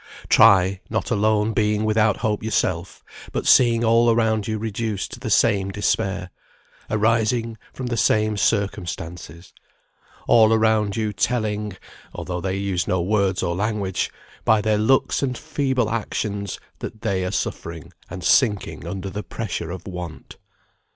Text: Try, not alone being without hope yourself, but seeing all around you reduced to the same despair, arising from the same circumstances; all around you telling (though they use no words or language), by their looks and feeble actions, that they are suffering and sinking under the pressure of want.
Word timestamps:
Try, 0.29 0.79
not 0.89 1.11
alone 1.11 1.53
being 1.53 1.85
without 1.85 2.17
hope 2.25 2.41
yourself, 2.41 3.03
but 3.31 3.45
seeing 3.45 3.83
all 3.83 4.09
around 4.09 4.47
you 4.47 4.57
reduced 4.57 5.11
to 5.11 5.19
the 5.19 5.29
same 5.29 5.69
despair, 5.69 6.31
arising 6.89 7.55
from 7.71 7.85
the 7.85 7.97
same 7.97 8.35
circumstances; 8.35 9.53
all 10.27 10.53
around 10.53 10.95
you 10.97 11.13
telling 11.13 11.77
(though 12.15 12.41
they 12.41 12.57
use 12.57 12.87
no 12.87 12.99
words 12.99 13.43
or 13.43 13.55
language), 13.55 14.09
by 14.43 14.59
their 14.59 14.79
looks 14.79 15.21
and 15.21 15.37
feeble 15.37 15.87
actions, 15.87 16.59
that 16.79 17.01
they 17.01 17.23
are 17.23 17.29
suffering 17.29 17.93
and 18.09 18.23
sinking 18.23 18.87
under 18.87 19.11
the 19.11 19.21
pressure 19.21 19.69
of 19.69 19.85
want. 19.85 20.37